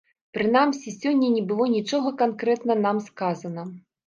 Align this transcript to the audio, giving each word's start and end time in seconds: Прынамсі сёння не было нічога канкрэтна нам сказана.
Прынамсі 0.35 0.93
сёння 1.01 1.29
не 1.35 1.43
было 1.51 1.67
нічога 1.75 2.15
канкрэтна 2.23 2.79
нам 2.89 2.97
сказана. 3.13 3.69